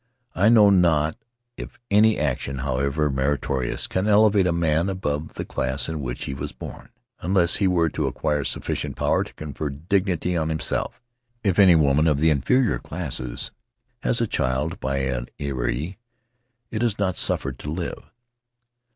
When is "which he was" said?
6.01-6.51